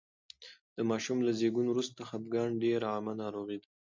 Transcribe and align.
د 0.75 0.77
ماشوم 0.89 1.17
له 1.27 1.31
زېږون 1.39 1.67
وروسته 1.69 1.99
خپګان 2.09 2.49
ډېره 2.63 2.85
عامه 2.93 3.13
ناروغي 3.21 3.57
ده. 3.61 3.67